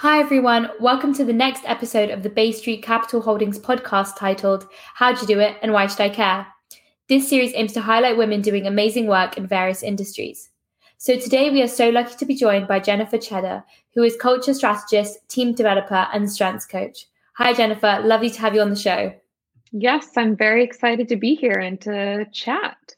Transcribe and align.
Hi, 0.00 0.20
everyone. 0.20 0.68
Welcome 0.78 1.14
to 1.14 1.24
the 1.24 1.32
next 1.32 1.62
episode 1.64 2.10
of 2.10 2.22
the 2.22 2.28
Bay 2.28 2.52
Street 2.52 2.82
Capital 2.82 3.22
Holdings 3.22 3.58
podcast 3.58 4.18
titled 4.18 4.68
How'd 4.94 5.22
You 5.22 5.26
Do 5.26 5.40
It 5.40 5.56
and 5.62 5.72
Why 5.72 5.86
Should 5.86 6.02
I 6.02 6.10
Care? 6.10 6.46
This 7.08 7.26
series 7.26 7.54
aims 7.54 7.72
to 7.72 7.80
highlight 7.80 8.18
women 8.18 8.42
doing 8.42 8.66
amazing 8.66 9.06
work 9.06 9.38
in 9.38 9.46
various 9.46 9.82
industries. 9.82 10.50
So 10.98 11.18
today 11.18 11.48
we 11.48 11.62
are 11.62 11.66
so 11.66 11.88
lucky 11.88 12.14
to 12.16 12.26
be 12.26 12.34
joined 12.34 12.68
by 12.68 12.78
Jennifer 12.78 13.16
Cheddar, 13.16 13.64
who 13.94 14.02
is 14.02 14.16
culture 14.16 14.52
strategist, 14.52 15.26
team 15.30 15.54
developer, 15.54 16.06
and 16.12 16.30
strengths 16.30 16.66
coach. 16.66 17.06
Hi, 17.38 17.54
Jennifer. 17.54 18.02
Lovely 18.04 18.28
to 18.28 18.40
have 18.40 18.54
you 18.54 18.60
on 18.60 18.68
the 18.68 18.76
show. 18.76 19.14
Yes, 19.72 20.08
I'm 20.14 20.36
very 20.36 20.62
excited 20.62 21.08
to 21.08 21.16
be 21.16 21.34
here 21.34 21.58
and 21.58 21.80
to 21.80 22.26
chat. 22.32 22.95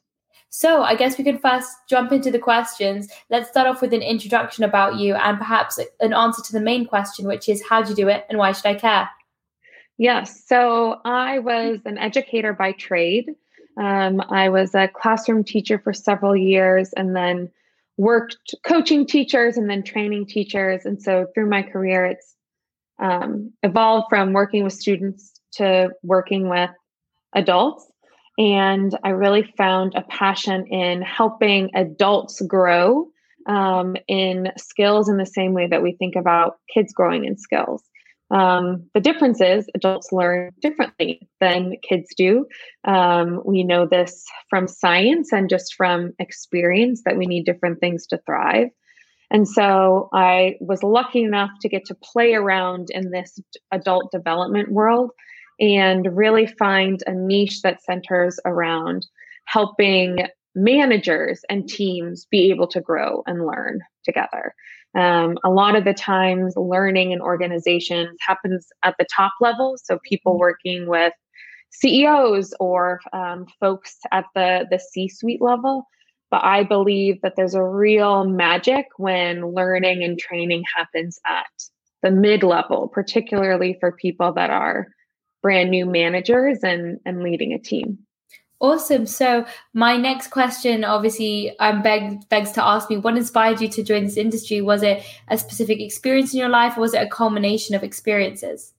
So, 0.51 0.81
I 0.81 0.95
guess 0.95 1.17
we 1.17 1.23
could 1.23 1.41
first 1.41 1.69
jump 1.87 2.11
into 2.11 2.31
the 2.31 2.39
questions. 2.39 3.07
Let's 3.29 3.49
start 3.49 3.67
off 3.67 3.81
with 3.81 3.93
an 3.93 4.01
introduction 4.01 4.63
about 4.63 4.95
you 4.95 5.13
and 5.13 5.37
perhaps 5.37 5.79
an 5.99 6.13
answer 6.13 6.41
to 6.43 6.53
the 6.53 6.59
main 6.59 6.85
question, 6.85 7.27
which 7.27 7.47
is 7.47 7.63
how 7.67 7.83
do 7.83 7.91
you 7.91 7.95
do 7.95 8.07
it 8.07 8.25
and 8.29 8.39
why 8.39 8.51
should 8.51 8.65
I 8.65 8.75
care? 8.75 9.09
Yes, 9.99 10.43
so 10.47 11.01
I 11.05 11.39
was 11.39 11.79
an 11.85 11.97
educator 11.97 12.53
by 12.53 12.71
trade. 12.71 13.31
Um, 13.77 14.21
I 14.29 14.49
was 14.49 14.73
a 14.73 14.87
classroom 14.87 15.43
teacher 15.43 15.77
for 15.77 15.93
several 15.93 16.35
years 16.35 16.93
and 16.93 17.15
then 17.15 17.51
worked 17.97 18.55
coaching 18.63 19.05
teachers 19.05 19.57
and 19.57 19.69
then 19.69 19.83
training 19.83 20.25
teachers. 20.25 20.85
And 20.85 21.01
so 21.01 21.27
through 21.33 21.49
my 21.49 21.61
career, 21.61 22.05
it's 22.05 22.35
um, 22.97 23.51
evolved 23.61 24.07
from 24.09 24.31
working 24.31 24.63
with 24.63 24.73
students 24.73 25.39
to 25.53 25.89
working 26.01 26.47
with 26.47 26.69
adults. 27.35 27.88
And 28.39 28.97
I 29.03 29.09
really 29.09 29.43
found 29.57 29.95
a 29.95 30.01
passion 30.01 30.65
in 30.67 31.01
helping 31.01 31.71
adults 31.75 32.41
grow 32.47 33.09
um, 33.47 33.97
in 34.07 34.47
skills 34.57 35.09
in 35.09 35.17
the 35.17 35.25
same 35.25 35.53
way 35.53 35.67
that 35.67 35.83
we 35.83 35.91
think 35.91 36.15
about 36.15 36.57
kids 36.73 36.93
growing 36.93 37.25
in 37.25 37.37
skills. 37.37 37.83
Um, 38.31 38.87
the 38.93 39.01
difference 39.01 39.41
is 39.41 39.67
adults 39.75 40.13
learn 40.13 40.51
differently 40.61 41.27
than 41.41 41.73
kids 41.87 42.13
do. 42.15 42.45
Um, 42.85 43.41
we 43.43 43.63
know 43.63 43.85
this 43.85 44.23
from 44.49 44.69
science 44.69 45.33
and 45.33 45.49
just 45.49 45.73
from 45.75 46.13
experience 46.17 47.01
that 47.05 47.17
we 47.17 47.25
need 47.25 47.43
different 47.43 47.81
things 47.81 48.07
to 48.07 48.19
thrive. 48.25 48.67
And 49.31 49.47
so 49.47 50.09
I 50.13 50.55
was 50.61 50.81
lucky 50.81 51.23
enough 51.23 51.51
to 51.61 51.69
get 51.69 51.85
to 51.85 51.95
play 51.95 52.35
around 52.35 52.87
in 52.91 53.11
this 53.11 53.37
adult 53.71 54.11
development 54.11 54.71
world 54.71 55.11
and 55.59 56.15
really 56.15 56.47
find 56.47 57.03
a 57.05 57.13
niche 57.13 57.61
that 57.61 57.83
centers 57.83 58.39
around 58.45 59.05
helping 59.45 60.19
managers 60.55 61.41
and 61.49 61.67
teams 61.67 62.25
be 62.29 62.49
able 62.49 62.67
to 62.67 62.81
grow 62.81 63.23
and 63.25 63.45
learn 63.45 63.79
together. 64.03 64.53
Um, 64.95 65.37
a 65.43 65.49
lot 65.49 65.75
of 65.75 65.85
the 65.85 65.93
times, 65.93 66.55
learning 66.55 67.11
in 67.11 67.21
organizations 67.21 68.17
happens 68.25 68.67
at 68.83 68.95
the 68.97 69.05
top 69.15 69.33
level. 69.39 69.75
So, 69.77 69.99
people 70.03 70.33
mm-hmm. 70.33 70.39
working 70.39 70.87
with 70.87 71.13
CEOs 71.71 72.53
or 72.59 72.99
um, 73.13 73.45
folks 73.59 73.97
at 74.11 74.25
the, 74.33 74.65
the 74.71 74.79
C 74.79 75.07
suite 75.07 75.41
level. 75.41 75.85
But 76.31 76.43
I 76.43 76.63
believe 76.63 77.21
that 77.21 77.33
there's 77.35 77.55
a 77.55 77.63
real 77.63 78.23
magic 78.23 78.85
when 78.97 79.53
learning 79.53 80.03
and 80.03 80.17
training 80.17 80.63
happens 80.75 81.19
at 81.25 81.45
the 82.01 82.11
mid 82.11 82.43
level, 82.43 82.87
particularly 82.87 83.77
for 83.79 83.91
people 83.91 84.33
that 84.33 84.49
are 84.49 84.87
brand 85.41 85.69
new 85.69 85.85
managers 85.85 86.59
and 86.63 86.99
and 87.05 87.23
leading 87.23 87.53
a 87.53 87.59
team. 87.59 87.99
Awesome. 88.61 89.05
So 89.05 89.45
my 89.73 89.95
next 89.95 90.31
question, 90.31 90.83
obviously, 90.83 91.57
um, 91.59 91.81
beg, 91.81 92.27
begs 92.27 92.51
to 92.53 92.65
ask 92.65 92.89
me, 92.89 92.97
what 92.97 93.15
inspired 93.15 93.61
you 93.61 93.69
to 93.69 93.83
join 93.83 94.03
this 94.03 94.17
industry? 94.17 94.59
Was 94.59 94.83
it 94.83 95.01
a 95.29 95.37
specific 95.37 95.79
experience 95.79 96.33
in 96.33 96.41
your 96.41 96.49
life, 96.49 96.77
or 96.77 96.81
was 96.81 96.93
it 96.93 97.01
a 97.01 97.07
culmination 97.07 97.73
of 97.73 97.83
experiences? 97.83 98.73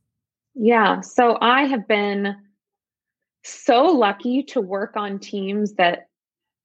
Yeah. 0.54 1.00
So 1.00 1.38
I 1.40 1.64
have 1.64 1.88
been 1.88 2.36
so 3.42 3.84
lucky 3.84 4.42
to 4.42 4.60
work 4.60 4.96
on 4.96 5.18
teams 5.18 5.74
that 5.74 6.08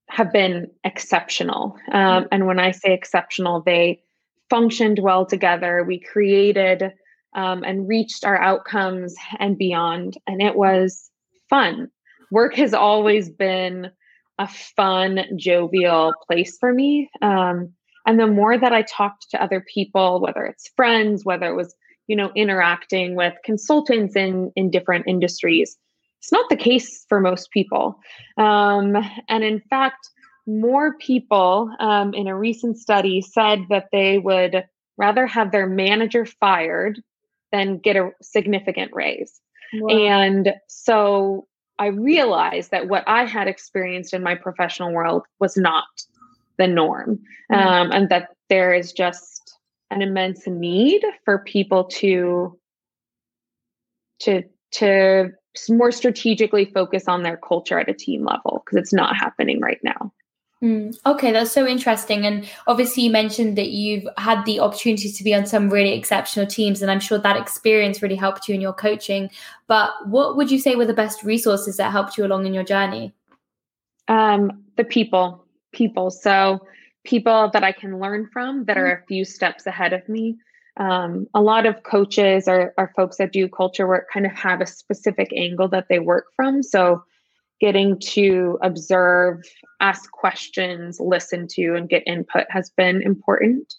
have 0.09 0.34
been 0.34 0.70
exceptional. 0.84 1.78
Um, 1.94 2.02
mm-hmm. 2.02 2.28
and 2.34 2.47
when 2.47 2.59
I 2.59 2.72
say 2.72 2.94
exceptional, 2.94 3.62
they 3.62 4.03
functioned 4.50 5.00
well 5.00 5.25
together. 5.25 5.86
We 5.86 6.00
created 6.00 6.91
um, 7.35 7.63
and 7.63 7.88
reached 7.88 8.25
our 8.25 8.38
outcomes 8.38 9.13
and 9.40 9.57
beyond. 9.57 10.18
And 10.25 10.41
it 10.41 10.56
was 10.56 11.12
fun. 11.50 11.90
Work 12.31 12.56
has 12.56 12.73
always 12.73 13.29
been 13.29 13.91
a 14.40 14.47
fun, 14.47 15.25
jovial 15.38 16.13
place 16.28 16.57
for 16.57 16.73
me. 16.73 17.09
Um, 17.22 17.73
and 18.07 18.19
the 18.19 18.28
more 18.28 18.57
that 18.57 18.73
I 18.73 18.84
talked 18.84 19.29
to 19.31 19.41
other 19.41 19.63
people, 19.73 20.22
whether 20.22 20.46
it's 20.46 20.69
friends, 20.75 21.23
whether 21.23 21.47
it 21.47 21.56
was 21.56 21.75
you 22.07 22.16
know 22.16 22.31
interacting 22.35 23.16
with 23.16 23.34
consultants 23.44 24.16
in 24.16 24.52
in 24.56 24.69
different 24.69 25.06
industries, 25.07 25.78
it's 26.19 26.31
not 26.31 26.50
the 26.50 26.56
case 26.56 27.06
for 27.09 27.19
most 27.19 27.52
people. 27.52 28.00
Um, 28.38 28.96
and 29.28 29.44
in 29.44 29.59
fact, 29.69 30.09
more 30.47 30.97
people 30.97 31.72
um, 31.79 32.13
in 32.13 32.28
a 32.28 32.38
recent 32.38 32.78
study 32.78 33.22
said 33.22 33.66
that 33.69 33.88
they 33.91 34.19
would 34.19 34.66
rather 34.97 35.25
have 35.25 35.52
their 35.52 35.67
manager 35.67 36.25
fired 36.25 37.02
then 37.52 37.78
get 37.78 37.96
a 37.96 38.12
significant 38.22 38.92
raise. 38.94 39.40
Wow. 39.74 39.96
And 39.96 40.54
so 40.68 41.48
I 41.80 41.88
realized 41.88 42.72
that 42.72 42.88
what 42.88 43.04
I 43.08 43.26
had 43.26 43.48
experienced 43.48 44.14
in 44.14 44.24
my 44.24 44.36
professional 44.36 44.94
world 44.94 45.24
was 45.40 45.58
not 45.58 45.86
the 46.58 46.68
norm, 46.68 47.20
mm-hmm. 47.52 47.68
um, 47.68 47.92
and 47.92 48.10
that 48.10 48.30
there 48.50 48.74
is 48.74 48.94
just 48.94 49.58
an 49.92 50.02
immense 50.02 50.48
need 50.48 51.04
for 51.26 51.40
people 51.40 51.86
to 51.86 52.58
to 54.20 54.44
to 54.72 55.30
more 55.70 55.92
strategically 55.92 56.66
focus 56.66 57.08
on 57.08 57.24
their 57.24 57.38
culture 57.38 57.80
at 57.80 57.90
a 57.90 57.94
team 57.94 58.26
level 58.26 58.64
because 58.66 58.78
it's 58.78 58.94
not 58.94 59.16
happening 59.16 59.62
right 59.62 59.80
now. 59.84 60.12
Mm, 60.66 60.98
okay, 61.06 61.31
that's 61.31 61.52
so 61.52 61.68
interesting. 61.68 62.26
And 62.26 62.50
obviously, 62.66 63.03
you 63.03 63.12
mentioned 63.12 63.56
that 63.56 63.70
you've 63.70 64.08
had 64.18 64.44
the 64.46 64.59
opportunity 64.59 65.12
to 65.12 65.24
be 65.24 65.36
on 65.36 65.46
some 65.46 65.70
really 65.70 65.94
exceptional 65.94 66.48
teams, 66.48 66.81
and 66.81 66.90
I'm 66.90 67.00
sure 67.00 67.20
that 67.20 67.38
experience 67.38 68.02
really 68.02 68.16
helped 68.16 68.48
you 68.48 68.56
in 68.56 68.62
your 68.62 68.74
coaching. 68.74 69.30
But 69.68 69.92
what 70.08 70.36
would 70.38 70.50
you 70.50 70.58
say 70.58 70.76
were 70.76 70.86
the 70.86 70.94
best 70.94 71.22
resources 71.22 71.78
that 71.78 71.92
helped 71.92 72.18
you 72.18 72.26
along 72.26 72.48
in 72.48 72.53
your 72.56 72.64
journey? 72.64 73.14
Um, 74.08 74.64
the 74.76 74.84
people, 74.84 75.46
people. 75.72 76.09
So, 76.09 76.66
people 77.03 77.52
that 77.53 77.64
I 77.64 77.72
can 77.72 78.00
learn 78.00 78.28
from 78.34 78.66
that 78.66 78.78
are 78.78 78.92
a 78.92 79.06
few 79.06 79.24
steps 79.24 79.68
ahead 79.68 79.94
of 79.94 80.09
me. 80.09 80.36
Um, 80.78 81.28
a 81.36 81.42
lot 81.42 81.68
of 81.68 81.84
coaches 81.84 82.47
or, 82.47 82.74
or 82.78 82.92
folks 82.96 83.18
that 83.18 83.32
do 83.32 83.47
culture 83.47 83.88
work 83.88 84.09
kind 84.12 84.26
of 84.26 84.32
have 84.32 84.62
a 84.62 84.66
specific 84.66 85.32
angle 85.32 85.68
that 85.68 85.90
they 85.90 86.00
work 86.00 86.26
from. 86.36 86.64
So, 86.64 87.03
getting 87.60 88.00
to 88.00 88.58
observe, 88.62 89.42
ask 89.80 90.12
questions, 90.12 91.00
listen 91.00 91.48
to, 91.52 91.76
and 91.76 91.90
get 91.90 92.04
input 92.06 92.46
has 92.50 92.72
been 92.76 93.02
important, 93.02 93.74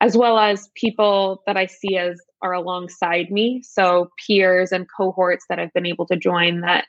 as 0.00 0.16
well 0.16 0.38
as 0.38 0.68
people 0.74 1.42
that 1.46 1.56
I 1.56 1.66
see 1.66 1.96
as 1.96 2.20
are 2.42 2.52
alongside 2.52 3.30
me. 3.30 3.62
So, 3.62 4.10
peers 4.26 4.72
and 4.72 4.86
cohorts 4.96 5.46
that 5.48 5.58
I've 5.58 5.72
been 5.72 5.86
able 5.86 6.06
to 6.06 6.16
join 6.16 6.60
that 6.60 6.86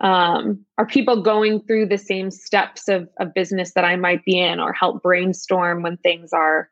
um, 0.00 0.64
are 0.76 0.86
people 0.86 1.22
going 1.22 1.60
through 1.62 1.86
the 1.86 1.98
same 1.98 2.30
steps 2.30 2.88
of, 2.88 3.08
of 3.20 3.34
business 3.34 3.72
that 3.74 3.84
I 3.84 3.96
might 3.96 4.24
be 4.24 4.38
in 4.38 4.60
or 4.60 4.72
help 4.72 5.02
brainstorm 5.02 5.82
when 5.82 5.96
things 5.98 6.32
are 6.32 6.68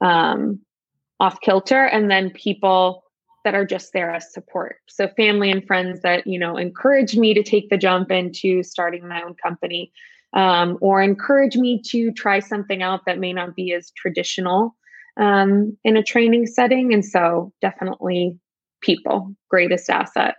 um, 0.00 0.60
off 1.20 1.40
kilter. 1.40 1.84
And 1.84 2.10
then 2.10 2.30
people 2.30 3.03
that 3.44 3.54
are 3.54 3.64
just 3.64 3.92
there 3.92 4.10
as 4.10 4.32
support. 4.32 4.76
So 4.88 5.08
family 5.16 5.50
and 5.50 5.66
friends 5.66 6.00
that, 6.00 6.26
you 6.26 6.38
know, 6.38 6.56
encourage 6.56 7.16
me 7.16 7.34
to 7.34 7.42
take 7.42 7.68
the 7.70 7.76
jump 7.76 8.10
into 8.10 8.62
starting 8.62 9.06
my 9.06 9.22
own 9.22 9.34
company 9.34 9.92
um, 10.32 10.78
or 10.80 11.02
encourage 11.02 11.56
me 11.56 11.80
to 11.86 12.10
try 12.12 12.40
something 12.40 12.82
out 12.82 13.02
that 13.06 13.18
may 13.18 13.32
not 13.32 13.54
be 13.54 13.72
as 13.72 13.92
traditional 13.96 14.74
um, 15.16 15.76
in 15.84 15.96
a 15.96 16.02
training 16.02 16.46
setting. 16.46 16.92
And 16.92 17.04
so 17.04 17.52
definitely 17.60 18.36
people, 18.80 19.34
greatest 19.48 19.88
asset. 19.88 20.34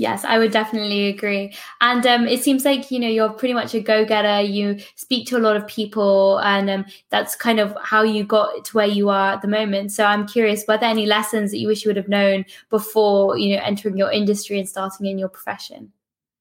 Yes, 0.00 0.24
I 0.24 0.38
would 0.38 0.50
definitely 0.50 1.08
agree. 1.08 1.54
And 1.82 2.06
um, 2.06 2.26
it 2.26 2.42
seems 2.42 2.64
like, 2.64 2.90
you 2.90 2.98
know, 2.98 3.06
you're 3.06 3.28
pretty 3.28 3.52
much 3.52 3.74
a 3.74 3.80
go 3.80 4.02
getter. 4.06 4.40
You 4.40 4.78
speak 4.94 5.26
to 5.26 5.36
a 5.36 5.44
lot 5.44 5.56
of 5.56 5.66
people, 5.66 6.38
and 6.38 6.70
um, 6.70 6.86
that's 7.10 7.36
kind 7.36 7.60
of 7.60 7.76
how 7.82 8.02
you 8.02 8.24
got 8.24 8.64
to 8.64 8.72
where 8.72 8.86
you 8.86 9.10
are 9.10 9.32
at 9.32 9.42
the 9.42 9.48
moment. 9.48 9.92
So 9.92 10.04
I'm 10.04 10.26
curious, 10.26 10.64
were 10.66 10.78
there 10.78 10.88
any 10.88 11.04
lessons 11.04 11.50
that 11.50 11.58
you 11.58 11.68
wish 11.68 11.84
you 11.84 11.90
would 11.90 11.98
have 11.98 12.08
known 12.08 12.46
before, 12.70 13.36
you 13.36 13.54
know, 13.54 13.62
entering 13.62 13.98
your 13.98 14.10
industry 14.10 14.58
and 14.58 14.66
starting 14.66 15.04
in 15.04 15.18
your 15.18 15.28
profession? 15.28 15.92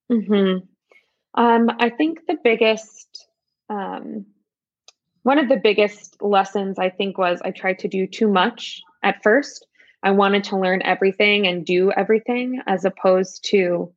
Mm-hmm. 0.10 0.66
Um, 1.34 1.70
I 1.80 1.90
think 1.90 2.28
the 2.28 2.38
biggest, 2.42 3.28
um, 3.70 4.26
one 5.24 5.38
of 5.38 5.50
the 5.50 5.60
biggest 5.62 6.22
lessons 6.22 6.80
I 6.80 6.90
think 6.90 7.18
was 7.18 7.42
I 7.44 7.52
tried 7.52 7.80
to 7.80 7.90
do 7.90 8.08
too 8.08 8.30
much 8.30 8.82
at 9.04 9.22
first. 9.22 9.68
I 10.04 10.12
wanted 10.12 10.46
to 10.46 10.58
learn 10.58 10.82
everything 10.84 11.48
and 11.48 11.66
do 11.66 11.92
everything 11.92 12.62
as 12.68 12.86
opposed 12.86 13.46
to 13.50 13.94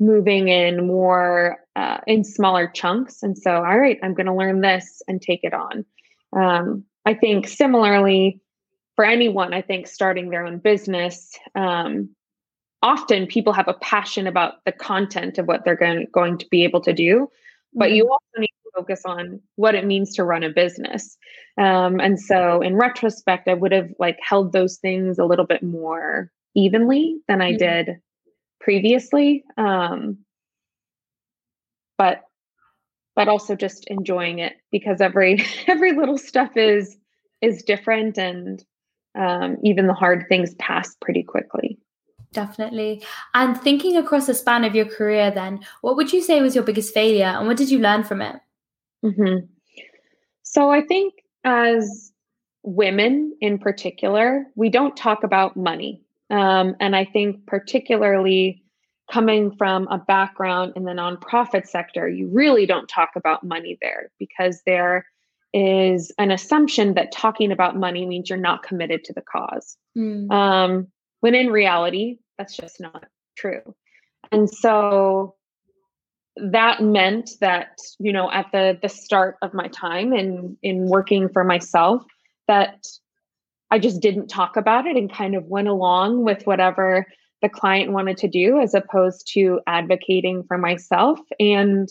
moving 0.00 0.48
in 0.48 0.86
more 0.86 1.58
uh, 1.74 1.98
in 2.06 2.24
smaller 2.24 2.68
chunks. 2.68 3.22
And 3.22 3.36
so, 3.36 3.56
all 3.56 3.78
right, 3.78 3.98
I'm 4.02 4.14
going 4.14 4.26
to 4.26 4.34
learn 4.34 4.60
this 4.60 5.02
and 5.08 5.20
take 5.20 5.40
it 5.42 5.54
on. 5.54 5.84
Um, 6.32 6.84
I 7.04 7.14
think 7.14 7.48
similarly 7.48 8.40
for 8.94 9.04
anyone, 9.04 9.54
I 9.54 9.62
think 9.62 9.86
starting 9.86 10.30
their 10.30 10.44
own 10.44 10.58
business, 10.58 11.30
um, 11.54 12.10
often 12.82 13.26
people 13.26 13.52
have 13.52 13.68
a 13.68 13.74
passion 13.74 14.26
about 14.26 14.64
the 14.64 14.72
content 14.72 15.38
of 15.38 15.46
what 15.46 15.64
they're 15.64 15.76
going, 15.76 16.06
going 16.12 16.38
to 16.38 16.46
be 16.50 16.64
able 16.64 16.80
to 16.82 16.92
do, 16.92 17.30
but 17.74 17.86
mm-hmm. 17.86 17.96
you 17.96 18.10
also 18.10 18.38
need 18.38 18.50
focus 18.78 19.02
on 19.04 19.40
what 19.56 19.74
it 19.74 19.86
means 19.86 20.14
to 20.14 20.24
run 20.24 20.44
a 20.44 20.50
business. 20.50 21.16
Um, 21.58 22.00
and 22.00 22.20
so, 22.20 22.60
in 22.60 22.76
retrospect, 22.76 23.48
I 23.48 23.54
would 23.54 23.72
have 23.72 23.90
like 23.98 24.18
held 24.22 24.52
those 24.52 24.78
things 24.78 25.18
a 25.18 25.24
little 25.24 25.46
bit 25.46 25.62
more 25.62 26.30
evenly 26.54 27.18
than 27.26 27.42
I 27.42 27.52
mm-hmm. 27.52 27.58
did 27.58 28.00
previously. 28.60 29.44
Um, 29.56 30.18
but 31.96 32.22
but 33.16 33.28
also 33.28 33.56
just 33.56 33.84
enjoying 33.88 34.38
it 34.38 34.54
because 34.70 35.00
every 35.00 35.44
every 35.66 35.92
little 35.92 36.16
stuff 36.16 36.56
is 36.56 36.96
is 37.42 37.62
different 37.64 38.16
and 38.16 38.64
um, 39.18 39.56
even 39.64 39.86
the 39.88 39.94
hard 39.94 40.24
things 40.28 40.54
pass 40.54 40.94
pretty 41.00 41.24
quickly 41.24 41.78
definitely 42.32 43.02
and 43.34 43.60
thinking 43.60 43.96
across 43.96 44.26
the 44.26 44.34
span 44.34 44.62
of 44.62 44.74
your 44.74 44.84
career 44.84 45.30
then 45.30 45.58
what 45.80 45.96
would 45.96 46.12
you 46.12 46.22
say 46.22 46.40
was 46.42 46.54
your 46.54 46.62
biggest 46.62 46.92
failure 46.92 47.24
and 47.24 47.48
what 47.48 47.56
did 47.56 47.70
you 47.70 47.78
learn 47.78 48.04
from 48.04 48.20
it 48.20 48.36
mm-hmm. 49.04 49.46
so 50.42 50.70
i 50.70 50.80
think 50.80 51.14
as 51.44 52.12
women 52.62 53.34
in 53.40 53.58
particular 53.58 54.44
we 54.56 54.68
don't 54.68 54.96
talk 54.96 55.24
about 55.24 55.56
money 55.56 56.02
um, 56.30 56.74
and 56.80 56.94
i 56.94 57.04
think 57.04 57.46
particularly 57.46 58.62
coming 59.10 59.50
from 59.56 59.88
a 59.88 59.98
background 59.98 60.72
in 60.76 60.84
the 60.84 60.92
nonprofit 60.92 61.66
sector, 61.66 62.08
you 62.08 62.28
really 62.28 62.66
don't 62.66 62.88
talk 62.88 63.10
about 63.16 63.42
money 63.42 63.78
there 63.80 64.10
because 64.18 64.60
there 64.66 65.06
is 65.54 66.12
an 66.18 66.30
assumption 66.30 66.94
that 66.94 67.10
talking 67.10 67.50
about 67.50 67.76
money 67.76 68.04
means 68.04 68.28
you're 68.28 68.38
not 68.38 68.62
committed 68.62 69.02
to 69.04 69.12
the 69.14 69.22
cause. 69.22 69.76
Mm. 69.96 70.30
Um, 70.30 70.88
when 71.20 71.34
in 71.34 71.48
reality, 71.48 72.18
that's 72.36 72.56
just 72.56 72.80
not 72.80 73.06
true. 73.36 73.74
And 74.30 74.48
so 74.48 75.34
that 76.52 76.82
meant 76.82 77.30
that, 77.40 77.78
you 77.98 78.12
know, 78.12 78.30
at 78.30 78.46
the 78.52 78.78
the 78.80 78.88
start 78.88 79.36
of 79.42 79.54
my 79.54 79.68
time 79.68 80.12
in 80.12 80.56
in 80.62 80.86
working 80.88 81.28
for 81.28 81.44
myself, 81.44 82.02
that 82.46 82.86
I 83.70 83.78
just 83.78 84.00
didn't 84.00 84.28
talk 84.28 84.56
about 84.56 84.86
it 84.86 84.96
and 84.96 85.12
kind 85.12 85.34
of 85.34 85.44
went 85.44 85.68
along 85.68 86.24
with 86.24 86.46
whatever 86.46 87.06
the 87.42 87.48
client 87.48 87.92
wanted 87.92 88.16
to 88.18 88.28
do 88.28 88.60
as 88.60 88.74
opposed 88.74 89.30
to 89.34 89.60
advocating 89.66 90.42
for 90.48 90.58
myself 90.58 91.20
and 91.38 91.88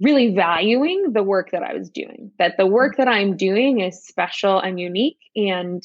really 0.00 0.34
valuing 0.34 1.12
the 1.12 1.22
work 1.22 1.50
that 1.52 1.62
I 1.62 1.74
was 1.74 1.90
doing. 1.90 2.30
That 2.38 2.56
the 2.56 2.66
work 2.66 2.96
that 2.98 3.08
I'm 3.08 3.36
doing 3.36 3.80
is 3.80 4.04
special 4.04 4.60
and 4.60 4.78
unique 4.78 5.18
and 5.34 5.82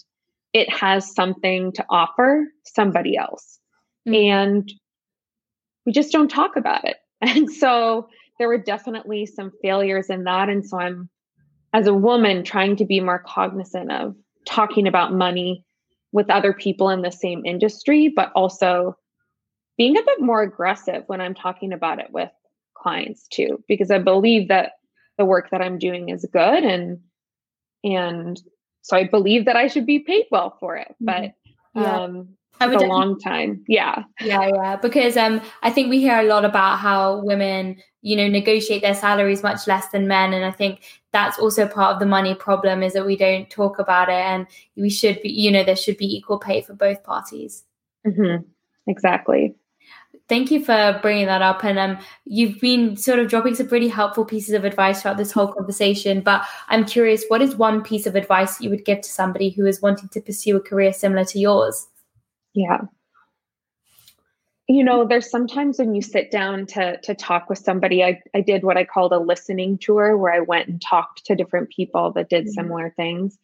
it 0.54 0.69
has 0.69 1.14
something 1.14 1.72
to 1.74 1.86
offer 1.90 2.46
somebody 2.66 3.16
else. 3.18 3.60
Mm-hmm. 4.07 4.31
And 4.31 4.74
we 5.86 5.92
just 5.92 6.12
don't 6.12 6.30
talk 6.30 6.56
about 6.57 6.86
it. 6.86 6.98
And 7.21 7.51
so 7.51 8.09
there 8.39 8.47
were 8.47 8.57
definitely 8.57 9.25
some 9.25 9.51
failures 9.62 10.09
in 10.09 10.23
that. 10.23 10.50
And 10.50 10.65
so 10.65 10.79
I'm, 10.79 11.09
as 11.73 11.88
a 11.88 11.94
woman, 11.94 12.44
trying 12.44 12.75
to 12.77 12.85
be 12.85 13.00
more 13.00 13.19
cognizant 13.19 13.91
of 13.91 14.15
talking 14.45 14.88
about 14.88 15.13
money 15.13 15.63
with 16.12 16.29
other 16.29 16.53
people 16.53 16.89
in 16.89 17.01
the 17.01 17.12
same 17.12 17.45
industry, 17.45 18.12
but 18.13 18.31
also 18.33 18.97
being 19.77 19.97
a 19.97 20.03
bit 20.03 20.19
more 20.19 20.41
aggressive 20.41 21.03
when 21.07 21.21
I'm 21.21 21.33
talking 21.33 21.73
about 21.73 22.00
it 22.00 22.12
with 22.12 22.29
clients 22.75 23.27
too, 23.27 23.63
because 23.68 23.91
I 23.91 24.00
believe 24.00 24.50
that 24.50 24.73
the 25.18 25.25
work 25.25 25.51
that 25.51 25.62
I'm 25.62 25.77
doing 25.77 26.09
is 26.09 26.27
good 26.31 26.63
and 26.63 27.00
and 27.83 28.39
so 28.81 28.97
I 28.97 29.07
believe 29.07 29.45
that 29.45 29.56
I 29.56 29.68
should 29.68 29.85
be 29.85 30.00
paid 30.00 30.25
well 30.31 30.57
for 30.59 30.77
it. 30.77 30.95
Mm-hmm. 31.01 31.06
But 31.06 31.33
yeah. 31.75 32.00
um 32.01 32.29
I 32.62 32.68
would 32.68 32.81
a 32.81 32.86
long 32.86 33.19
time. 33.19 33.63
Yeah. 33.68 34.04
Yeah, 34.22 34.50
yeah. 34.54 34.75
Because 34.75 35.18
um 35.18 35.42
I 35.63 35.72
think 35.72 35.90
we 35.90 36.00
hear 36.00 36.19
a 36.19 36.24
lot 36.24 36.46
about 36.46 36.78
how 36.78 37.22
women, 37.24 37.81
you 38.02 38.16
know, 38.16 38.28
negotiate 38.28 38.81
their 38.81 38.96
salaries 38.96 39.44
much 39.44 39.68
less 39.68 39.90
than 39.90 40.08
men. 40.08 40.34
And 40.34 40.46
I 40.46 40.52
think 40.52 40.81
that's 41.12 41.40
also 41.40 41.68
part 41.68 41.94
of 41.94 42.00
the 42.00 42.06
money 42.06 42.36
problem 42.36 42.84
is 42.84 42.94
that 42.94 43.06
we 43.06 43.18
don't 43.18 43.50
talk 43.50 43.80
about 43.80 44.10
it 44.10 44.13
and 44.13 44.48
we 44.75 44.90
should 44.90 45.22
be, 45.22 45.30
you 45.30 45.52
know, 45.52 45.63
there 45.63 45.75
should 45.75 45.98
be 45.98 46.16
equal 46.16 46.40
pay 46.40 46.62
for 46.62 46.74
both 46.74 47.04
parties. 47.04 47.63
Mm-hmm. 48.06 48.44
Exactly. 48.88 49.56
Thank 50.30 50.50
you 50.50 50.64
for 50.64 50.98
bringing 51.02 51.25
that 51.25 51.42
up. 51.42 51.64
And 51.66 51.78
um, 51.78 51.98
you've 52.24 52.62
been 52.62 52.96
sort 52.96 53.19
of 53.19 53.28
dropping 53.28 53.56
some 53.56 53.68
pretty 53.68 53.90
helpful 53.90 54.24
pieces 54.24 54.54
of 54.54 54.64
advice 54.64 55.02
throughout 55.02 55.18
this 55.18 55.31
whole 55.31 55.52
conversation. 55.52 56.22
But 56.22 56.46
I'm 56.69 56.86
curious, 56.86 57.25
what 57.28 57.42
is 57.42 57.56
one 57.56 57.84
piece 57.84 58.06
of 58.06 58.16
advice 58.16 58.62
you 58.62 58.69
would 58.69 58.86
give 58.86 59.02
to 59.02 59.10
somebody 59.10 59.50
who 59.50 59.66
is 59.66 59.81
wanting 59.81 60.07
to 60.10 60.22
pursue 60.22 60.56
a 60.56 60.62
career 60.62 60.94
similar 60.94 61.25
to 61.25 61.40
yours? 61.40 61.88
Yeah. 62.53 62.81
You 64.68 64.83
know, 64.83 65.06
there's 65.06 65.30
sometimes 65.30 65.80
when 65.80 65.95
you 65.95 66.01
sit 66.01 66.31
down 66.31 66.65
to 66.68 66.98
to 67.01 67.13
talk 67.13 67.50
with 67.50 67.59
somebody, 67.59 68.03
I, 68.03 68.21
I 68.33 68.42
did 68.42 68.63
what 68.63 68.77
I 68.77 68.86
called 68.86 69.12
a 69.12 69.19
listening 69.19 69.77
tour 69.77 70.15
where 70.18 70.33
I 70.33 70.39
went 70.39 70.69
and 70.69 70.81
talked 70.81 71.25
to 71.25 71.36
different 71.36 71.69
people 71.69 72.12
that 72.13 72.30
did 72.30 72.45
mm-hmm. 72.45 72.53
similar 72.53 72.94
things. 72.95 73.38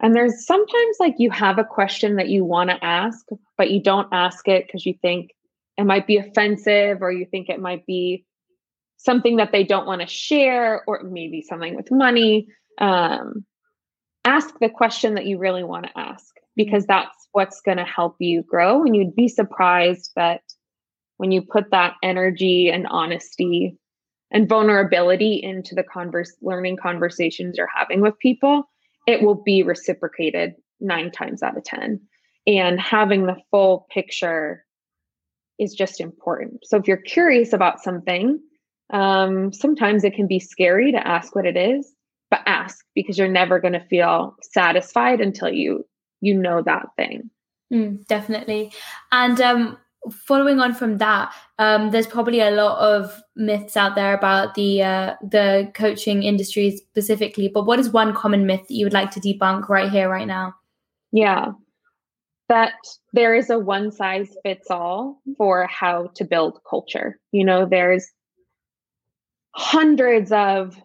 And 0.00 0.14
there's 0.14 0.46
sometimes 0.46 0.96
like 0.98 1.16
you 1.18 1.30
have 1.30 1.58
a 1.58 1.64
question 1.64 2.16
that 2.16 2.28
you 2.28 2.44
want 2.44 2.70
to 2.70 2.82
ask, 2.82 3.26
but 3.58 3.70
you 3.70 3.82
don't 3.82 4.08
ask 4.12 4.48
it 4.48 4.66
because 4.66 4.86
you 4.86 4.94
think 4.94 5.32
it 5.76 5.84
might 5.84 6.06
be 6.06 6.16
offensive 6.16 7.02
or 7.02 7.12
you 7.12 7.26
think 7.26 7.50
it 7.50 7.60
might 7.60 7.84
be 7.84 8.24
something 8.96 9.36
that 9.36 9.52
they 9.52 9.64
don't 9.64 9.86
want 9.86 10.00
to 10.00 10.06
share 10.06 10.82
or 10.86 11.02
maybe 11.02 11.42
something 11.42 11.76
with 11.76 11.90
money. 11.90 12.48
Um, 12.78 13.44
ask 14.24 14.58
the 14.58 14.70
question 14.70 15.14
that 15.14 15.26
you 15.26 15.38
really 15.38 15.64
want 15.64 15.86
to 15.86 15.98
ask 15.98 16.34
because 16.56 16.86
that's 16.86 17.28
what's 17.32 17.60
going 17.60 17.78
to 17.78 17.84
help 17.84 18.16
you 18.18 18.42
grow. 18.42 18.82
And 18.82 18.96
you'd 18.96 19.14
be 19.14 19.28
surprised 19.28 20.10
that 20.16 20.42
when 21.16 21.32
you 21.32 21.42
put 21.42 21.70
that 21.70 21.94
energy 22.02 22.70
and 22.70 22.86
honesty 22.86 23.76
and 24.30 24.48
vulnerability 24.48 25.34
into 25.42 25.74
the 25.74 25.82
converse 25.82 26.34
learning 26.40 26.76
conversations 26.76 27.56
you're 27.56 27.68
having 27.74 28.00
with 28.00 28.18
people, 28.18 28.64
it 29.06 29.22
will 29.22 29.34
be 29.34 29.62
reciprocated 29.62 30.54
nine 30.80 31.10
times 31.10 31.42
out 31.42 31.56
of 31.56 31.64
10. 31.64 32.00
And 32.46 32.80
having 32.80 33.26
the 33.26 33.36
full 33.50 33.86
picture 33.90 34.64
is 35.58 35.74
just 35.74 36.00
important. 36.00 36.64
So 36.64 36.78
if 36.78 36.88
you're 36.88 36.96
curious 36.96 37.52
about 37.52 37.80
something, 37.80 38.40
um, 38.92 39.52
sometimes 39.52 40.04
it 40.04 40.14
can 40.14 40.26
be 40.26 40.40
scary 40.40 40.90
to 40.92 41.06
ask 41.06 41.34
what 41.34 41.46
it 41.46 41.56
is, 41.56 41.92
but 42.30 42.40
ask 42.46 42.84
because 42.94 43.18
you're 43.18 43.28
never 43.28 43.60
going 43.60 43.74
to 43.74 43.86
feel 43.86 44.36
satisfied 44.42 45.20
until 45.20 45.50
you 45.50 45.84
you 46.20 46.34
know 46.34 46.62
that 46.62 46.86
thing. 46.96 47.30
Mm, 47.72 48.06
definitely. 48.06 48.72
And 49.12 49.40
um, 49.40 49.78
following 50.26 50.60
on 50.60 50.74
from 50.74 50.98
that, 50.98 51.32
um, 51.58 51.90
there's 51.90 52.06
probably 52.06 52.40
a 52.40 52.50
lot 52.50 52.78
of 52.78 53.22
myths 53.36 53.76
out 53.76 53.94
there 53.94 54.14
about 54.14 54.54
the 54.54 54.82
uh, 54.82 55.14
the 55.22 55.70
coaching 55.74 56.22
industry 56.22 56.76
specifically. 56.76 57.48
But 57.52 57.66
what 57.66 57.78
is 57.78 57.90
one 57.90 58.14
common 58.14 58.46
myth 58.46 58.62
that 58.68 58.74
you 58.74 58.86
would 58.86 58.92
like 58.92 59.10
to 59.12 59.20
debunk 59.20 59.68
right 59.68 59.90
here, 59.90 60.08
right 60.08 60.26
now? 60.26 60.54
Yeah, 61.12 61.52
that 62.48 62.74
there 63.12 63.34
is 63.34 63.50
a 63.50 63.58
one 63.58 63.92
size 63.92 64.36
fits 64.42 64.70
all 64.70 65.20
for 65.36 65.66
how 65.66 66.10
to 66.16 66.24
build 66.24 66.60
culture. 66.68 67.18
You 67.32 67.44
know, 67.44 67.66
there's 67.66 68.08
hundreds 69.54 70.32
of 70.32 70.76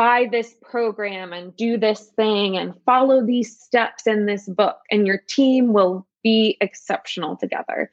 buy 0.00 0.26
this 0.32 0.54
program 0.62 1.34
and 1.34 1.54
do 1.56 1.76
this 1.76 2.06
thing 2.16 2.56
and 2.56 2.72
follow 2.86 3.22
these 3.22 3.60
steps 3.60 4.06
in 4.06 4.24
this 4.24 4.48
book, 4.48 4.78
and 4.90 5.06
your 5.06 5.18
team 5.28 5.74
will 5.74 6.06
be 6.22 6.56
exceptional 6.62 7.36
together. 7.36 7.90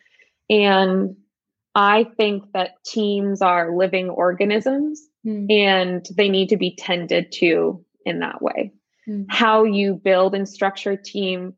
And 0.49 1.17
I 1.75 2.05
think 2.05 2.45
that 2.53 2.81
teams 2.85 3.41
are 3.41 3.75
living 3.75 4.09
organisms 4.09 5.05
mm. 5.25 5.51
and 5.51 6.07
they 6.15 6.29
need 6.29 6.47
to 6.47 6.55
be 6.55 6.77
tended 6.77 7.29
to 7.39 7.83
in 8.05 8.19
that 8.19 8.41
way. 8.41 8.71
Mm. 9.05 9.25
How 9.27 9.65
you 9.65 9.93
build 9.93 10.33
and 10.33 10.47
structure 10.47 10.91
a 10.91 11.03
team 11.03 11.55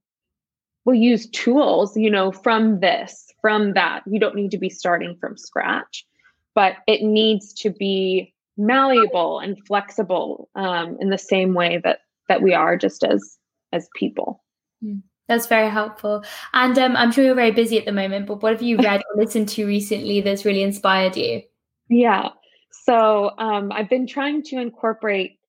will 0.83 0.95
use 0.95 1.29
tools, 1.29 1.95
you 1.95 2.09
know, 2.09 2.31
from 2.31 2.79
this, 2.79 3.31
from 3.39 3.73
that. 3.73 4.01
You 4.07 4.19
don't 4.19 4.35
need 4.35 4.49
to 4.49 4.57
be 4.57 4.71
starting 4.71 5.15
from 5.21 5.37
scratch, 5.37 6.07
but 6.55 6.77
it 6.87 7.03
needs 7.03 7.53
to 7.61 7.69
be 7.69 8.33
malleable 8.59 9.39
and 9.39 9.57
flexible 9.65 10.49
um, 10.53 10.97
in 10.99 11.09
the 11.09 11.17
same 11.17 11.53
way 11.53 11.79
that 11.83 11.99
that 12.27 12.41
we 12.43 12.53
are 12.53 12.77
just 12.77 13.03
as 13.03 13.37
as 13.71 13.89
people. 13.95 14.43
Mm, 14.83 15.01
that's 15.27 15.47
very 15.47 15.69
helpful. 15.69 16.23
And 16.53 16.77
um, 16.77 16.95
I'm 16.95 17.11
sure 17.11 17.23
you're 17.23 17.35
very 17.35 17.51
busy 17.51 17.79
at 17.79 17.85
the 17.85 17.91
moment, 17.91 18.27
but 18.27 18.43
what 18.43 18.51
have 18.51 18.61
you 18.61 18.77
read 18.77 19.01
or 19.01 19.23
listened 19.23 19.49
to 19.49 19.65
recently 19.65 20.21
that's 20.21 20.45
really 20.45 20.61
inspired 20.61 21.15
you? 21.15 21.41
Yeah. 21.89 22.29
So 22.71 23.31
um, 23.37 23.71
I've 23.71 23.89
been 23.89 24.07
trying 24.07 24.43
to 24.43 24.59
incorporate 24.59 25.39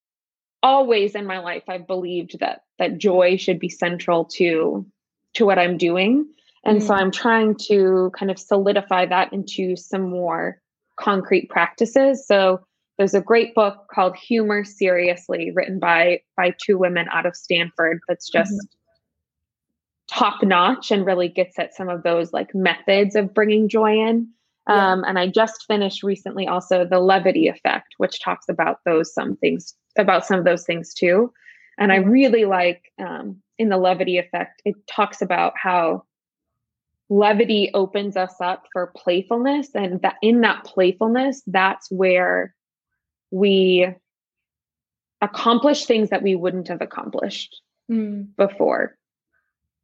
always 0.63 1.15
in 1.15 1.27
my 1.27 1.39
life. 1.39 1.65
I've 1.69 1.87
believed 1.87 2.39
that 2.41 2.63
that 2.79 2.99
joy 2.99 3.37
should 3.37 3.59
be 3.59 3.69
central 3.69 4.25
to 4.37 4.87
to 5.35 5.47
what 5.47 5.59
I'm 5.59 5.77
doing. 5.77 6.27
And 6.65 6.81
mm. 6.81 6.87
so 6.87 6.95
I'm 6.95 7.11
trying 7.11 7.57
to 7.69 8.11
kind 8.19 8.31
of 8.31 8.39
solidify 8.39 9.07
that 9.07 9.33
into 9.33 9.77
some 9.77 10.11
more 10.11 10.61
concrete 10.99 11.49
practices. 11.49 12.27
So 12.27 12.61
there's 13.01 13.15
a 13.15 13.21
great 13.23 13.55
book 13.55 13.87
called 13.91 14.15
Humor 14.15 14.63
Seriously, 14.63 15.51
written 15.53 15.79
by 15.79 16.21
by 16.37 16.55
two 16.63 16.77
women 16.77 17.07
out 17.11 17.25
of 17.25 17.35
Stanford. 17.35 17.99
That's 18.07 18.29
just 18.29 18.53
mm-hmm. 18.53 20.19
top 20.19 20.43
notch 20.43 20.91
and 20.91 21.07
really 21.07 21.29
gets 21.29 21.59
at 21.59 21.75
some 21.75 21.89
of 21.89 22.03
those 22.03 22.35
like 22.35 22.55
methods 22.55 23.17
of 23.17 23.33
bringing 23.33 23.71
joy 23.71 23.95
in. 24.07 24.29
Yeah. 24.69 24.93
Um, 24.93 25.05
and 25.05 25.19
I 25.19 25.29
just 25.29 25.65
finished 25.67 26.03
recently 26.03 26.47
also 26.47 26.85
the 26.85 27.01
levity 27.01 27.49
effect, 27.49 27.95
which 27.97 28.21
talks 28.21 28.51
about 28.51 28.81
those 28.85 29.15
some 29.15 29.35
things 29.37 29.75
about 29.97 30.27
some 30.27 30.39
of 30.39 30.45
those 30.45 30.67
things 30.67 30.93
too. 30.93 31.33
And 31.79 31.93
I 31.93 32.01
mm-hmm. 32.01 32.11
really 32.11 32.45
like 32.45 32.93
um, 32.99 33.41
in 33.57 33.71
the 33.71 33.79
levity 33.79 34.19
effect, 34.19 34.61
it 34.67 34.75
talks 34.87 35.23
about 35.23 35.55
how 35.57 36.05
levity 37.09 37.71
opens 37.73 38.19
us 38.19 38.35
up 38.43 38.65
for 38.75 38.93
playfulness, 38.95 39.71
and 39.75 40.03
that 40.03 40.17
in 40.21 40.43
that 40.43 40.65
playfulness, 40.65 41.43
that's 41.47 41.91
where 41.91 42.55
we 43.31 43.89
accomplish 45.21 45.85
things 45.85 46.11
that 46.11 46.23
we 46.23 46.35
wouldn't 46.35 46.69
have 46.69 46.81
accomplished 46.81 47.61
mm. 47.91 48.27
before 48.37 48.97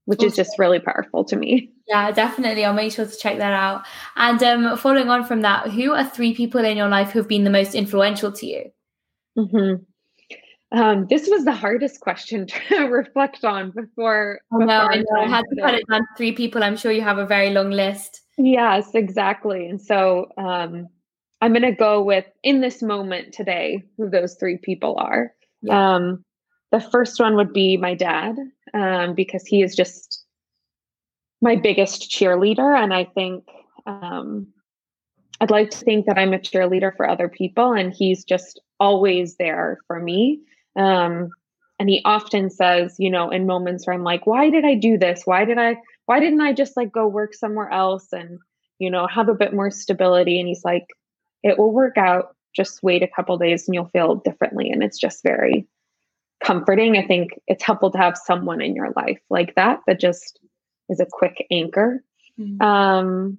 which 0.06 0.22
is 0.22 0.34
just 0.34 0.58
really 0.58 0.78
powerful 0.78 1.24
to 1.24 1.36
me. 1.36 1.70
Yeah, 1.88 2.10
definitely. 2.12 2.64
I'll 2.64 2.72
make 2.72 2.92
sure 2.92 3.06
to 3.06 3.16
check 3.16 3.38
that 3.38 3.52
out. 3.52 3.84
And 4.14 4.42
um, 4.42 4.76
following 4.78 5.08
on 5.08 5.24
from 5.24 5.42
that, 5.42 5.70
who 5.70 5.92
are 5.92 6.04
three 6.04 6.34
people 6.34 6.64
in 6.64 6.76
your 6.76 6.88
life 6.88 7.10
who 7.10 7.18
have 7.18 7.28
been 7.28 7.44
the 7.44 7.50
most 7.50 7.74
influential 7.74 8.32
to 8.32 8.46
you? 8.46 8.70
Mm-hmm. 9.36 10.78
Um, 10.78 11.06
this 11.08 11.28
was 11.28 11.44
the 11.44 11.52
hardest 11.52 12.00
question 12.00 12.46
to 12.68 12.84
reflect 12.84 13.44
on 13.44 13.72
before. 13.72 14.40
Oh, 14.52 14.58
no, 14.58 14.78
I 14.78 14.98
know. 14.98 15.20
I 15.20 15.28
had 15.28 15.44
to 15.50 15.60
cut 15.60 15.74
it 15.74 15.84
down 15.90 16.00
to 16.00 16.06
three 16.16 16.32
people. 16.32 16.62
I'm 16.62 16.76
sure 16.76 16.92
you 16.92 17.02
have 17.02 17.18
a 17.18 17.26
very 17.26 17.50
long 17.50 17.70
list. 17.70 18.22
Yes, 18.38 18.94
exactly. 18.94 19.66
And 19.68 19.80
so 19.80 20.30
um, 20.38 20.88
I'm 21.46 21.52
going 21.52 21.62
to 21.62 21.70
go 21.70 22.02
with 22.02 22.24
in 22.42 22.60
this 22.60 22.82
moment 22.82 23.32
today 23.32 23.84
who 23.96 24.10
those 24.10 24.34
three 24.34 24.58
people 24.58 24.96
are. 24.98 25.32
Yeah. 25.62 25.94
Um, 25.94 26.24
the 26.72 26.80
first 26.80 27.20
one 27.20 27.36
would 27.36 27.52
be 27.52 27.76
my 27.76 27.94
dad, 27.94 28.34
um, 28.74 29.14
because 29.14 29.46
he 29.46 29.62
is 29.62 29.76
just 29.76 30.24
my 31.40 31.54
biggest 31.54 32.10
cheerleader. 32.10 32.76
And 32.76 32.92
I 32.92 33.04
think 33.04 33.44
um, 33.86 34.48
I'd 35.40 35.52
like 35.52 35.70
to 35.70 35.78
think 35.78 36.06
that 36.06 36.18
I'm 36.18 36.34
a 36.34 36.38
cheerleader 36.38 36.96
for 36.96 37.08
other 37.08 37.28
people, 37.28 37.72
and 37.72 37.92
he's 37.92 38.24
just 38.24 38.60
always 38.80 39.36
there 39.36 39.78
for 39.86 40.00
me. 40.00 40.40
Um, 40.74 41.30
and 41.78 41.88
he 41.88 42.02
often 42.04 42.50
says, 42.50 42.96
you 42.98 43.08
know, 43.08 43.30
in 43.30 43.46
moments 43.46 43.86
where 43.86 43.94
I'm 43.94 44.02
like, 44.02 44.26
why 44.26 44.50
did 44.50 44.64
I 44.64 44.74
do 44.74 44.98
this? 44.98 45.22
Why 45.26 45.44
did 45.44 45.58
I, 45.58 45.76
why 46.06 46.18
didn't 46.18 46.40
I 46.40 46.52
just 46.52 46.76
like 46.76 46.90
go 46.90 47.06
work 47.06 47.34
somewhere 47.34 47.70
else 47.70 48.08
and, 48.12 48.40
you 48.80 48.90
know, 48.90 49.06
have 49.06 49.28
a 49.28 49.34
bit 49.34 49.54
more 49.54 49.70
stability? 49.70 50.40
And 50.40 50.48
he's 50.48 50.64
like, 50.64 50.88
it 51.46 51.58
will 51.58 51.72
work 51.72 51.96
out. 51.96 52.36
Just 52.54 52.82
wait 52.82 53.02
a 53.02 53.08
couple 53.08 53.38
days 53.38 53.66
and 53.66 53.74
you'll 53.74 53.90
feel 53.90 54.16
differently. 54.16 54.70
And 54.70 54.82
it's 54.82 54.98
just 54.98 55.22
very 55.22 55.66
comforting. 56.42 56.96
I 56.96 57.06
think 57.06 57.40
it's 57.46 57.62
helpful 57.62 57.90
to 57.92 57.98
have 57.98 58.16
someone 58.16 58.60
in 58.60 58.74
your 58.74 58.92
life 58.96 59.20
like 59.30 59.54
that 59.54 59.80
that 59.86 60.00
just 60.00 60.40
is 60.88 61.00
a 61.00 61.06
quick 61.10 61.46
anchor. 61.50 62.02
Mm-hmm. 62.38 62.60
Um, 62.62 63.38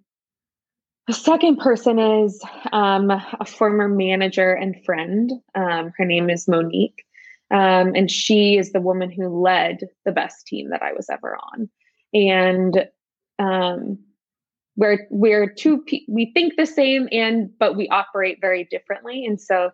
the 1.08 1.14
second 1.14 1.58
person 1.58 2.00
is 2.00 2.42
um, 2.72 3.12
a 3.12 3.46
former 3.46 3.88
manager 3.88 4.54
and 4.54 4.84
friend. 4.86 5.32
Um, 5.56 5.94
her 5.98 6.06
name 6.06 6.30
is 6.30 6.48
Monique. 6.48 7.04
Um, 7.50 7.94
and 7.96 8.12
she 8.12 8.58
is 8.58 8.72
the 8.72 8.82
woman 8.82 9.10
who 9.10 9.42
led 9.42 9.88
the 10.06 10.12
best 10.12 10.48
team 10.48 10.70
that 10.72 10.84
I 10.84 10.94
was 10.94 11.10
ever 11.10 11.38
on. 11.38 11.70
And 12.14 12.88
um, 13.40 14.00
we're 14.78 15.08
we're 15.10 15.50
two 15.50 15.84
we 16.08 16.32
think 16.34 16.56
the 16.56 16.66
same 16.66 17.10
and 17.12 17.50
but 17.60 17.76
we 17.76 17.90
operate 17.90 18.40
very 18.40 18.64
differently. 18.66 19.26
And 19.26 19.42
so 19.42 19.72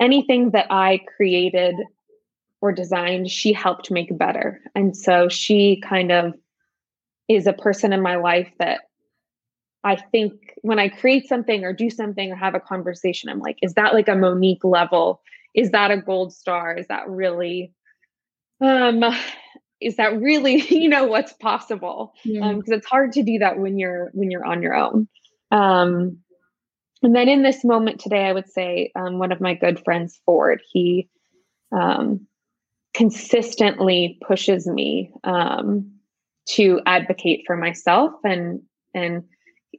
anything 0.00 0.50
that 0.50 0.66
I 0.70 1.00
created 1.16 1.76
or 2.60 2.72
designed, 2.72 3.30
she 3.30 3.52
helped 3.52 3.90
make 3.90 4.16
better. 4.16 4.60
And 4.74 4.96
so 4.96 5.28
she 5.28 5.80
kind 5.80 6.10
of 6.10 6.34
is 7.28 7.46
a 7.46 7.52
person 7.52 7.92
in 7.92 8.00
my 8.00 8.16
life 8.16 8.50
that 8.58 8.80
I 9.84 9.96
think 9.96 10.54
when 10.62 10.78
I 10.78 10.88
create 10.88 11.28
something 11.28 11.64
or 11.64 11.72
do 11.72 11.90
something 11.90 12.30
or 12.30 12.36
have 12.36 12.54
a 12.54 12.60
conversation, 12.60 13.28
I'm 13.28 13.40
like, 13.40 13.58
is 13.62 13.74
that 13.74 13.94
like 13.94 14.08
a 14.08 14.14
Monique 14.14 14.64
level? 14.64 15.20
Is 15.54 15.72
that 15.72 15.90
a 15.90 15.96
gold 15.96 16.32
star? 16.32 16.74
Is 16.74 16.86
that 16.86 17.08
really, 17.08 17.72
um, 18.60 19.02
is 19.82 19.96
that 19.96 20.20
really, 20.20 20.60
you 20.68 20.88
know, 20.88 21.04
what's 21.04 21.32
possible? 21.34 22.14
Yeah. 22.24 22.46
Um, 22.48 22.58
because 22.58 22.72
it's 22.72 22.86
hard 22.86 23.12
to 23.12 23.22
do 23.22 23.38
that 23.38 23.58
when 23.58 23.78
you're 23.78 24.10
when 24.12 24.30
you're 24.30 24.44
on 24.44 24.62
your 24.62 24.74
own. 24.74 25.08
Um, 25.50 26.18
and 27.02 27.16
then 27.16 27.28
in 27.28 27.42
this 27.42 27.64
moment 27.64 28.00
today, 28.00 28.26
I 28.26 28.32
would 28.32 28.48
say 28.48 28.92
um, 28.94 29.18
one 29.18 29.32
of 29.32 29.40
my 29.40 29.54
good 29.54 29.82
friends, 29.84 30.20
Ford, 30.24 30.62
he 30.70 31.08
um, 31.72 32.26
consistently 32.94 34.18
pushes 34.26 34.66
me 34.66 35.12
um, 35.24 35.90
to 36.46 36.80
advocate 36.86 37.44
for 37.46 37.56
myself 37.56 38.12
and 38.24 38.60
and 38.94 39.24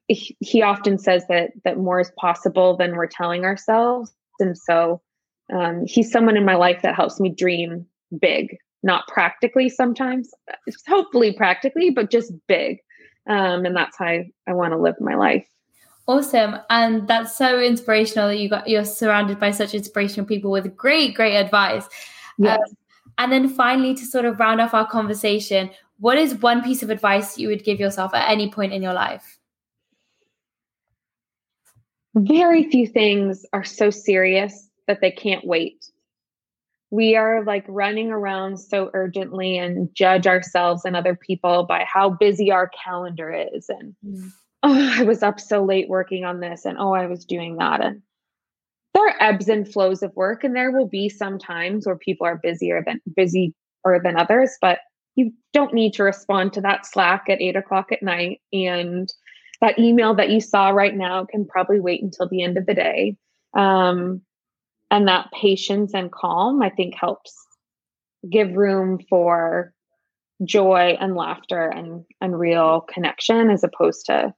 he 0.08 0.62
often 0.62 0.98
says 0.98 1.26
that 1.28 1.52
that 1.64 1.78
more 1.78 2.00
is 2.00 2.12
possible 2.18 2.76
than 2.76 2.96
we're 2.96 3.08
telling 3.08 3.46
ourselves 3.46 4.12
and 4.40 4.58
so 4.58 5.02
um, 5.54 5.84
he's 5.86 6.12
someone 6.12 6.38
in 6.38 6.46
my 6.46 6.56
life 6.56 6.82
that 6.82 6.96
helps 6.96 7.20
me 7.20 7.30
dream 7.30 7.86
big 8.20 8.58
not 8.84 9.08
practically 9.08 9.70
sometimes 9.70 10.30
hopefully 10.88 11.34
practically 11.34 11.90
but 11.90 12.12
just 12.12 12.34
big 12.48 12.80
um, 13.28 13.66
and 13.66 13.76
that's 13.76 13.98
how 13.98 14.06
I, 14.06 14.30
I 14.48 14.54
want 14.54 14.74
to 14.74 14.78
live 14.78 14.96
my 15.00 15.16
life 15.16 15.48
awesome 16.08 16.58
and 16.70 17.08
that's 17.08 17.38
so 17.38 17.60
inspirational 17.60 18.28
that 18.28 18.38
you 18.38 18.50
got 18.50 18.68
you're 18.68 18.86
surrounded 18.86 19.40
by 19.40 19.52
such 19.52 19.74
inspirational 19.74 20.26
people 20.26 20.52
with 20.52 20.76
great 20.76 21.16
great 21.16 21.36
advice 21.38 21.88
yes. 22.38 22.60
Um, 22.60 22.78
and 23.18 23.32
then 23.32 23.48
finally, 23.48 23.94
to 23.96 24.06
sort 24.06 24.26
of 24.26 24.40
round 24.40 24.60
off 24.62 24.74
our 24.74 24.88
conversation, 24.88 25.70
what 26.00 26.18
is 26.18 26.36
one 26.36 26.64
piece 26.64 26.84
of 26.84 26.90
advice 26.90 27.38
you 27.38 27.48
would 27.48 27.64
give 27.64 27.80
yourself 27.80 28.14
at 28.14 28.30
any 28.30 28.50
point 28.50 28.74
in 28.74 28.82
your 28.82 28.94
life? 28.94 29.40
Very 32.16 32.70
few 32.70 32.88
things 32.88 33.46
are 33.54 33.64
so 33.64 33.90
serious 33.90 34.70
that 34.88 35.02
they 35.02 35.12
can't 35.12 35.46
wait. 35.46 35.90
We 36.94 37.16
are 37.16 37.44
like 37.44 37.66
running 37.68 38.12
around 38.12 38.58
so 38.58 38.92
urgently 38.94 39.58
and 39.58 39.90
judge 39.96 40.28
ourselves 40.28 40.86
and 40.86 40.96
other 40.96 41.16
people 41.16 41.64
by 41.64 41.86
how 41.92 42.12
busy 42.12 42.52
our 42.52 42.70
calendar 42.84 43.34
is. 43.34 43.68
And 43.68 43.96
mm. 44.06 44.32
oh, 44.62 45.00
I 45.00 45.04
was 45.04 45.24
up 45.24 45.40
so 45.40 45.66
late 45.66 45.90
working 45.90 46.24
on 46.24 46.40
this, 46.40 46.66
and 46.66 46.78
oh, 46.78 46.94
I 46.94 47.08
was 47.08 47.26
doing 47.26 47.58
that. 47.58 47.82
And 47.82 48.04
there 48.94 49.08
are 49.08 49.16
ebbs 49.20 49.50
and 49.50 49.68
flows 49.68 50.04
of 50.04 50.16
work 50.16 50.44
and 50.44 50.56
there 50.56 50.72
will 50.72 50.88
be 50.88 51.10
some 51.10 51.40
times 51.40 51.86
where 51.86 51.98
people 51.98 52.28
are 52.28 52.40
busier 52.42 52.84
than 52.86 53.02
busy 53.16 53.54
or 53.84 54.00
than 54.04 54.18
others 54.18 54.52
but 54.62 54.80
you 55.16 55.32
don't 55.52 55.74
need 55.74 55.94
to 55.94 56.04
respond 56.04 56.54
to 56.54 56.62
that 56.62 56.86
slack 56.86 57.26
at 57.30 57.42
eight 57.42 57.56
o'clock 57.56 57.92
at 57.92 58.04
night 58.04 58.40
and 58.52 59.14
that 59.62 59.80
email 59.80 60.14
that 60.14 60.30
you 60.30 60.40
saw 60.40 60.70
right 60.70 60.96
now 60.96 61.26
can 61.26 61.46
probably 61.46 61.80
wait 61.80 62.04
until 62.04 62.28
the 62.30 62.44
end 62.44 62.58
of 62.58 62.66
the 62.66 62.74
day 62.74 63.16
um, 63.56 64.22
and 64.94 65.08
that 65.08 65.30
patience 65.34 65.94
and 65.94 66.12
calm 66.12 66.62
i 66.62 66.70
think 66.70 66.94
helps 66.96 67.36
give 68.32 68.54
room 68.54 69.00
for 69.10 69.74
joy 70.46 70.96
and 71.02 71.16
laughter 71.16 71.68
and 71.68 72.06
and 72.22 72.40
real 72.40 72.82
connection 72.82 73.50
as 73.50 73.64
opposed 73.64 74.06
to 74.06 74.34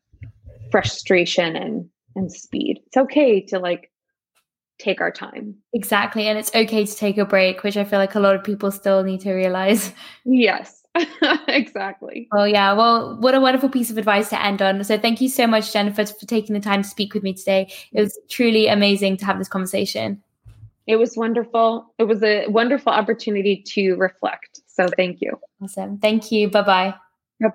frustration 0.72 1.56
and 1.56 1.88
and 2.16 2.32
speed 2.32 2.80
it's 2.88 2.98
okay 2.98 3.42
to 3.42 3.60
like 3.60 3.92
take 4.80 5.02
our 5.02 5.12
time. 5.12 5.56
Exactly. 5.74 6.28
And 6.28 6.38
it's 6.38 6.54
okay 6.54 6.86
to 6.86 6.96
take 6.96 7.18
a 7.18 7.26
break, 7.26 7.64
which 7.64 7.78
I 7.78 7.84
feel 7.84 8.00
like 8.00 8.16
a 8.16 8.20
lot 8.20 8.36
of 8.36 8.44
people 8.44 8.72
still 8.72 9.04
need 9.04 9.22
to 9.22 9.34
realize. 9.34 9.94
Yes. 10.26 10.82
exactly. 11.48 12.28
Oh 12.34 12.46
yeah. 12.46 12.74
Well, 12.74 13.18
what 13.20 13.36
a 13.36 13.42
wonderful 13.42 13.70
piece 13.70 13.92
of 13.92 13.98
advice 13.98 14.30
to 14.30 14.44
end 14.44 14.62
on. 14.62 14.84
So 14.84 14.98
thank 14.98 15.22
you 15.22 15.30
so 15.30 15.46
much, 15.46 15.72
Jennifer, 15.72 16.06
for 16.06 16.26
taking 16.26 16.54
the 16.54 16.60
time 16.60 16.82
to 16.82 16.88
speak 16.88 17.14
with 17.14 17.22
me 17.22 17.34
today. 17.34 17.72
It 17.92 18.02
was 18.02 18.18
truly 18.30 18.68
amazing 18.68 19.18
to 19.18 19.26
have 19.26 19.38
this 19.38 19.48
conversation. 19.48 20.24
It 20.88 20.98
was 20.98 21.18
wonderful. 21.18 21.94
It 21.98 22.04
was 22.04 22.22
a 22.24 22.48
wonderful 22.48 22.92
opportunity 22.92 23.64
to 23.74 23.96
reflect. 23.96 24.62
So 24.68 24.88
thank 24.96 25.22
you. 25.22 25.40
Awesome. 25.62 25.98
Thank 25.98 26.32
you. 26.32 26.50
Bye 26.50 26.62
bye. 26.62 26.96